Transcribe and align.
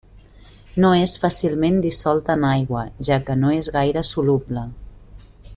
No 0.83 0.89
és 1.01 1.13
fàcilment 1.25 1.77
dissolt 1.87 2.33
en 2.37 2.47
aigua, 2.53 2.83
ja 3.11 3.21
que 3.29 3.39
no 3.45 3.55
és 3.61 3.73
gaire 3.79 4.07
soluble. 4.17 4.69